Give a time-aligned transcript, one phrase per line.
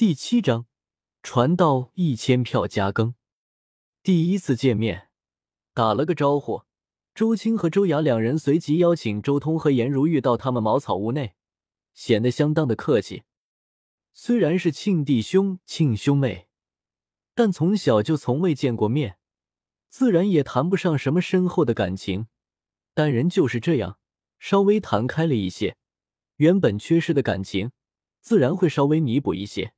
[0.00, 0.64] 第七章
[1.22, 3.14] 传到一千票加更。
[4.02, 5.10] 第一次见面，
[5.74, 6.62] 打了个招呼，
[7.14, 11.34] 周青和周雅两人随即邀请周通和颜如玉到他们茅草屋内，
[11.92, 13.24] 显得相当的客气。
[14.14, 16.48] 虽然是亲弟兄、亲兄妹，
[17.34, 19.18] 但从小就从未见过面，
[19.90, 22.28] 自然也谈不上什么深厚的感情。
[22.94, 23.98] 但人就是这样，
[24.38, 25.76] 稍微谈开了一些，
[26.36, 27.72] 原本缺失的感情，
[28.22, 29.74] 自然会稍微弥补一些。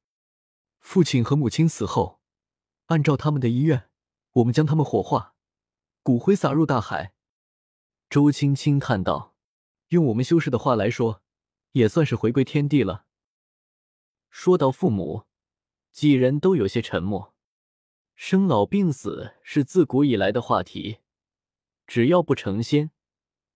[0.83, 2.21] 父亲和母亲死后，
[2.87, 3.89] 按照他们的遗愿，
[4.33, 5.35] 我们将他们火化，
[6.03, 7.15] 骨灰撒入大海。
[8.11, 9.35] 周青青叹道
[9.89, 11.23] ：“用我们修士的话来说，
[11.71, 13.07] 也算是回归天地了。”
[14.29, 15.25] 说到父母，
[15.93, 17.35] 几人都有些沉默。
[18.15, 20.99] 生老病死是自古以来的话题，
[21.87, 22.91] 只要不成仙，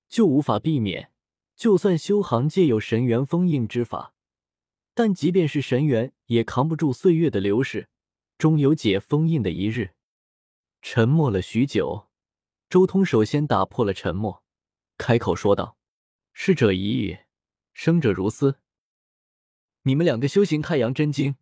[0.08, 1.12] 就无法避免。
[1.54, 4.14] 就算修行界有神元封印之法。
[4.96, 7.90] 但即便是神元，也扛不住岁月的流逝，
[8.38, 9.90] 终有解封印的一日。
[10.80, 12.08] 沉默了许久，
[12.70, 14.42] 周通首先打破了沉默，
[14.96, 15.76] 开口说道
[16.32, 17.18] ：“逝者已矣，
[17.74, 18.58] 生者如斯。
[19.82, 21.36] 你们两个修行太阳真经，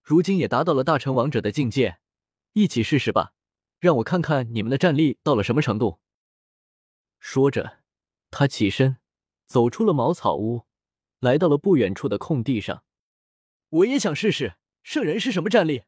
[0.00, 1.98] 如今也达到了大成王者的境界，
[2.52, 3.34] 一起试试吧，
[3.80, 5.98] 让我看看你们的战力到了什么程度。”
[7.18, 7.80] 说着，
[8.30, 8.98] 他起身
[9.48, 10.66] 走出了茅草屋，
[11.18, 12.84] 来到了不远处的空地上。
[13.72, 15.84] 我也想试试圣人是什么战力。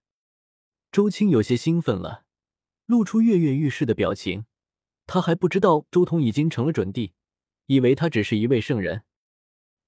[0.91, 2.25] 周青有些兴奋了，
[2.87, 4.47] 露出跃跃欲试的表情。
[5.07, 7.13] 他还不知道周通已经成了准帝，
[7.67, 9.03] 以为他只是一位圣人。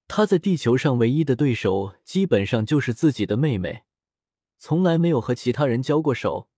[0.08, 3.84] 他在地球上唯一的对手，基本上就是自己的妹妹，
[4.58, 6.50] 从来没有和其他人交过手，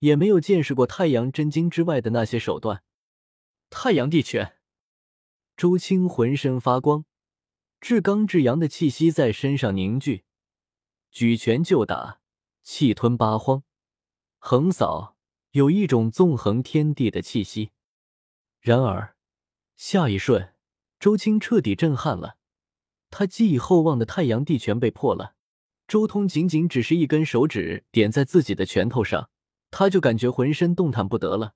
[0.00, 2.82] 也没有见识过太阳真经之外的那些手段。
[3.70, 4.58] 太阳地拳，
[5.56, 7.06] 周青浑身发光，
[7.80, 10.24] 至刚至阳的气息在身上凝聚。
[11.12, 12.20] 举拳就打，
[12.62, 13.64] 气吞八荒，
[14.38, 15.14] 横扫，
[15.50, 17.72] 有一种纵横天地的气息。
[18.60, 19.14] 然而，
[19.76, 20.54] 下一瞬，
[20.98, 22.38] 周青彻底震撼了。
[23.10, 25.34] 他寄以厚望的太阳地拳被破了。
[25.86, 29.28] 周通仅仅只是一根手指点在自己的拳头上，
[29.70, 31.52] 他就感觉浑身动弹不得了。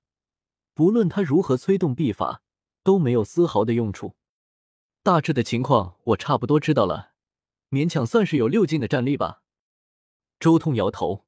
[0.75, 2.43] 不论他如何催动臂法，
[2.83, 4.15] 都没有丝毫的用处。
[5.01, 7.13] 大致的情况我差不多知道了，
[7.71, 9.41] 勉强算是有六境的战力吧。
[10.39, 11.25] 周通摇头，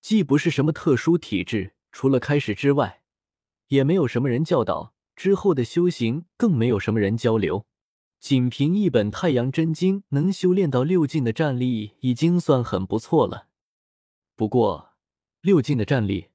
[0.00, 3.02] 既不是什么特殊体质，除了开始之外，
[3.68, 7.66] 也没有什么人教导，之后的修行更没有什么人交流。
[8.18, 13.48] 仅凭一本《太阳真经》，能修炼到六境的战力，已经算很不错了。
[14.34, 14.94] 不过，
[15.42, 16.30] 六境的战力，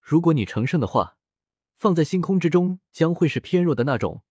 [0.00, 1.18] 如果你成圣的话，
[1.76, 4.22] 放在星空之中，将会是偏弱的那种。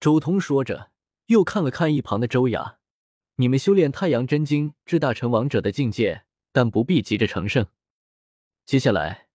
[0.00, 0.90] 周通说着，
[1.26, 2.77] 又看了看一旁的周雅。
[3.40, 7.68] 你们修炼太阳真经至大成王者的境界，但不必急着成圣。
[8.66, 9.28] 接下来，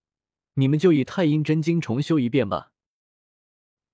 [0.54, 2.72] 你们就以太阴真经重修一遍吧。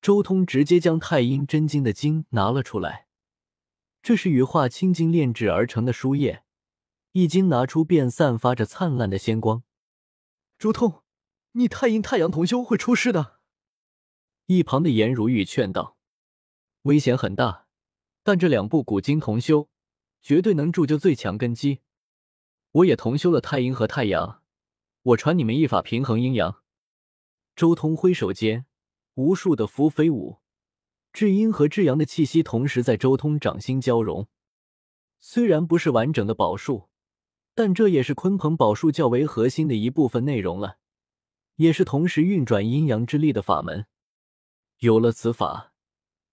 [0.03, 3.07] 周通直接将太阴真经的经拿了出来，
[4.03, 6.43] 这是羽化青金炼制而成的书页，
[7.13, 9.63] 一经拿出便散发着灿烂的仙光。
[10.59, 11.05] 周通，
[11.53, 13.39] 你太阴太阳同修会出事的。
[14.47, 15.97] 一旁的颜如玉劝道
[16.83, 17.69] ：“危险很大，
[18.25, 19.69] 但这两部古经同修。”
[20.23, 21.81] 绝对能铸就最强根基。
[22.73, 24.43] 我也同修了太阴和太阳，
[25.03, 26.63] 我传你们一法平衡阴阳。
[27.57, 28.67] 周通挥手间，
[29.15, 30.39] 无数的符飞舞，
[31.13, 34.29] 至阴和至阳的气息同时在周通掌心交融。
[35.19, 36.89] 虽然不是完整的宝术，
[37.55, 40.79] 但这也是鲲鹏宝术较为核心的一部分内容了，
[41.57, 43.87] 也是同时运转阴阳之力的法门。
[44.79, 45.75] 有了此法，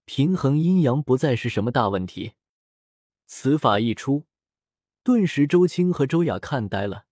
[0.06, 2.34] 平衡阴阳不再是什么大问题。
[3.30, 4.26] 此法一出，
[5.04, 7.06] 顿时周青和周雅看呆了，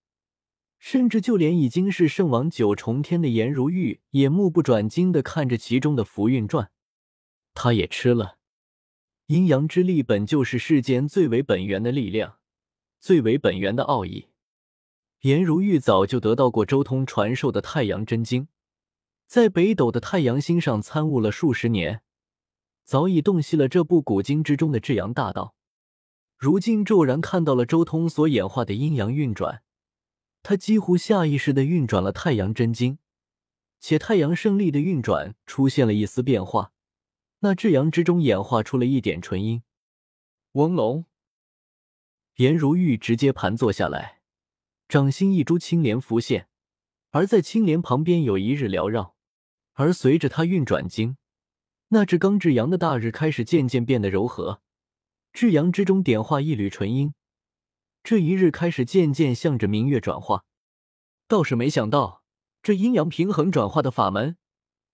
[0.79, 6.71] 甚至就连已经是圣王九重天的颜如玉也目不转睛的看着其中的符运转。
[7.53, 8.37] 他也吃了。
[9.27, 12.37] 阴阳之力本就是世间最为本源的力量，
[12.99, 14.29] 最为本源的奥义。
[15.21, 18.47] 颜如玉早就得到过周通传授的太阳真经，
[19.25, 22.03] 在北斗的太阳星上参悟了数十年，
[22.85, 25.55] 早已洞悉了这部古经之中的至阳大道。
[26.37, 29.63] 如今骤然看到了周通所演化的阴阳运转，
[30.43, 32.99] 他几乎下意识的运转了太阳真经，
[33.79, 36.73] 且太阳胜利的运转出现了一丝变化，
[37.39, 39.63] 那至阳之中演化出了一点纯阴。
[40.51, 41.05] 翁龙，
[42.35, 44.19] 颜如玉直接盘坐下来，
[44.87, 46.47] 掌心一株青莲浮现，
[47.11, 49.15] 而在青莲旁边有一日缭绕，
[49.73, 51.17] 而随着他运转经，
[51.87, 54.61] 那只刚至阳的大日开始渐渐变得柔和。
[55.35, 57.13] 至阳之中点化一缕纯阴，
[58.01, 60.45] 这一日开始渐渐向着明月转化。
[61.27, 62.23] 倒是没想到，
[62.63, 64.37] 这阴阳平衡转化的法门，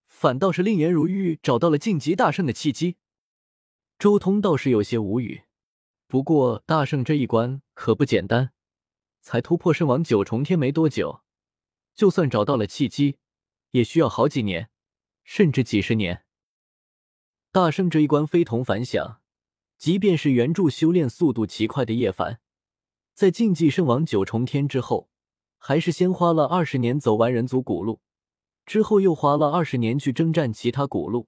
[0.08, 2.98] 反倒是令颜如玉找到了晋级大圣的契机。
[4.00, 5.44] 周通倒是有些无语，
[6.08, 8.52] 不过大圣这一关可不简单，
[9.22, 11.22] 才突破圣王九重天没多久，
[11.94, 13.20] 就算找到了契机，
[13.70, 14.72] 也需要好几年，
[15.24, 16.26] 甚至几十年。
[17.52, 19.20] 大圣这一关非同凡响，
[19.81, 22.39] 即便是原著修炼速度奇快的叶凡，
[23.16, 25.10] 在晋级圣王九重天之后。
[25.57, 28.00] 还是先花了二十年走完人族古路，
[28.63, 31.28] 之后又花了二十年去征战其他古路，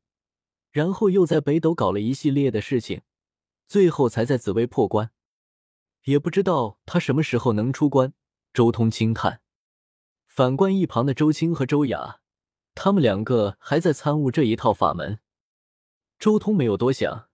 [0.71, 3.01] 然后又在北斗搞了一系列的事情，
[3.67, 5.09] 最后才在紫薇破关。
[6.03, 8.13] 也不知道他什么时候能出关。
[8.53, 9.41] 周通轻叹。
[10.27, 12.19] 反观一旁的周青和周雅，
[12.75, 15.19] 他们两个还在参悟这一套法门。
[16.19, 17.29] 周通没有多想，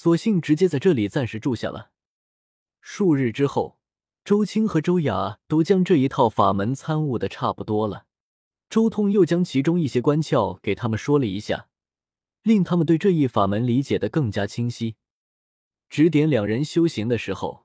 [0.00, 1.90] 索性直接在这里暂时住下了。
[2.80, 3.80] 数日之后。
[4.24, 8.04] 周青和周雅都将这一套法门参悟的差不多了，
[8.70, 11.68] 周通又将其中一些关窍给他们说了一下，
[12.42, 14.96] 令他们对这一法门理解的更加清晰。
[15.88, 17.64] 指点两人修行的时候，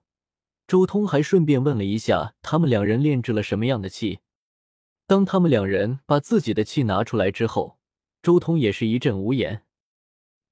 [0.65, 4.21] 周通还顺便问了一下他们两人炼制了什么样的气。
[5.06, 7.77] 当他们两人把自己的气拿出来之后，
[8.24, 9.62] 周通也是一阵无言。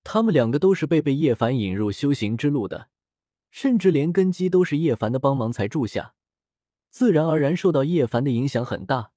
[0.03, 2.89] 他们两个都是被被叶凡引入修行之路的。
[3.51, 6.13] 甚至连根基都是叶凡的帮忙才住下，
[6.89, 9.11] 自然而然受到叶凡的影响很大。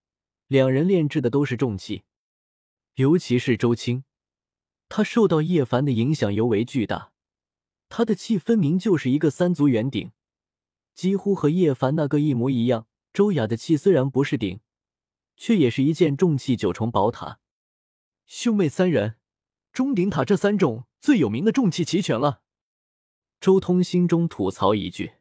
[0.48, 2.02] 两人炼制的都是重器，
[2.96, 4.02] 尤其是周青，
[4.88, 7.12] 他受到叶凡的影响尤为巨大。
[7.88, 10.10] 他的气分明就是一个三足圆鼎，
[10.94, 12.88] 几乎和叶凡那个一模一样。
[13.12, 14.58] 周雅的气虽然不是鼎，
[15.36, 17.38] 却也是一件重器九重宝塔。
[18.26, 19.14] 兄妹三人，
[19.74, 22.42] 钟鼎塔这三种最有名的重器齐全了。
[23.40, 25.14] 周通心中吐槽一句：“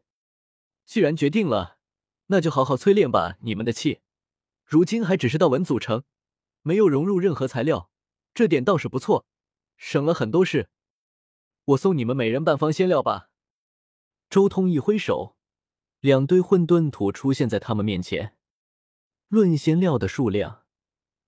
[0.85, 1.79] 既然决定了，
[2.27, 3.37] 那就好好淬炼吧。
[3.41, 4.01] 你们的气，
[4.63, 6.03] 如今还只是道纹组成，
[6.61, 7.89] 没有融入任何材料，
[8.35, 9.25] 这点倒是不错，
[9.75, 10.69] 省了很多事。
[11.65, 13.31] 我送你们每人半方仙料吧。”
[14.29, 15.35] 周通一挥手，
[15.99, 18.37] 两堆混沌土出现在他们面前。
[19.29, 20.65] 论仙料的数量，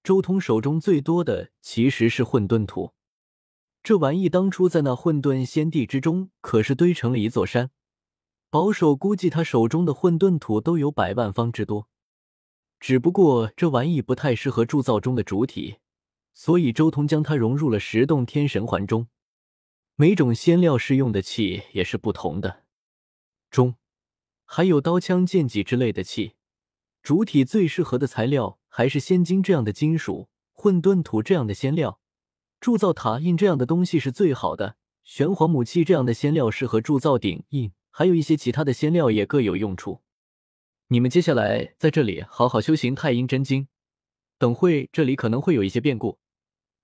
[0.04, 2.94] 周通手中最多的其实是混沌土。
[3.86, 7.70] 这玩意当初在那混沌仙地之中，可是堆成了一座山。
[8.50, 11.88] 保守估计，他手中的混沌土都有百万方之多。
[12.80, 15.76] 只不过这玩意不太适合铸造中的主体，
[16.34, 19.08] 所以周通将它融入了十洞天神环中。
[19.96, 22.64] 每种仙料适用的气也是不同的。
[23.52, 23.76] 中
[24.46, 26.34] 还有刀枪剑戟之类的器，
[27.04, 32.00] 主体最适合的材料还是仙金这样的金属，混沌土这样的仙料。
[32.66, 40.02] 铸造塔印这样的东西是最好的，玄黄母器这样的仙料适合铸造鼎印，还有一些其他的仙料也各有用处。
[40.88, 43.68] 你们接下来在这里好好修行太阴真经，
[44.40, 46.18] 等会这里可能会有一些变故，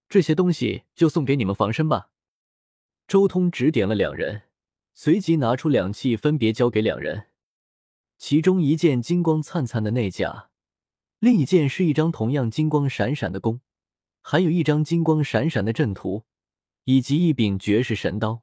[0.08, 2.12] 这些东西就送给你们防身吧。
[3.08, 4.44] 周通指点了两人，
[4.94, 7.30] 随即拿出两器，分别交给两人。
[8.20, 10.52] 其中一件金光灿灿的内甲，
[11.18, 13.62] 另一件是一张同样金光闪闪的弓。
[14.22, 16.24] 还有一张金光闪闪的阵图，
[16.86, 18.42] 以及一柄绝世神刀，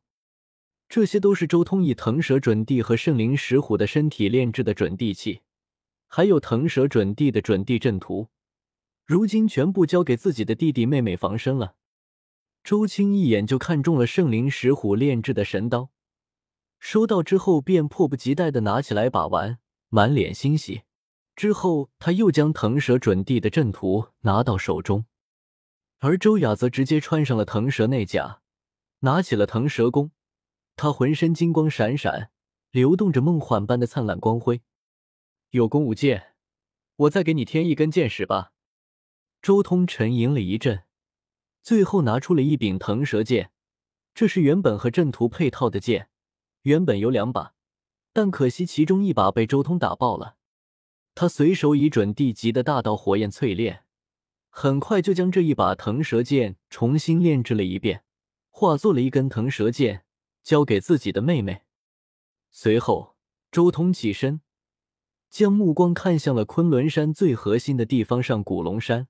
[0.89, 5.43] 这些都是周通以腾蛇准地和圣灵石虎的身体炼制的准地器，
[6.07, 8.29] 还有腾蛇准地的准地阵图，
[9.05, 11.77] 如今全部交给自己的弟弟妹妹防身了。
[12.65, 15.91] 周青一眼就看中了圣灵石虎炼制的神刀，
[16.79, 20.83] 收到之后便迫不及待的拿起来把玩，满脸欣喜。
[21.37, 25.05] 之后他又将腾蛇准地的阵图拿到手中。
[26.01, 28.41] 而周雅则直接穿上了腾蛇内甲，
[29.01, 30.13] 拿起了腾蛇弓，
[30.77, 32.31] 他浑身金光闪闪，
[32.71, 34.63] 流动着梦幻般的灿烂光辉。
[35.51, 36.35] 有弓无箭，
[36.95, 38.53] 我再给你添一根箭矢吧。
[39.43, 40.85] 周通沉吟了一阵，
[41.63, 43.51] 最后拿出了一柄腾蛇剑，
[44.15, 46.11] 这是原本和阵图配套的剑，
[46.63, 47.55] 原本有两把，
[48.13, 50.37] 但可惜其中一把被周通打爆了。
[51.17, 53.85] 他随手以准地级的大道火焰淬炼。
[54.61, 58.03] 很快就将这一把腾蛇剑重新炼制了一遍，
[58.51, 60.03] 化作了一根腾蛇剑，
[60.43, 61.63] 交给自己的妹妹。
[62.51, 63.15] 随后，
[63.53, 64.41] 周通起身，
[65.31, 69.07] 将目光看向了昆仑山最核心的地方上古龙山。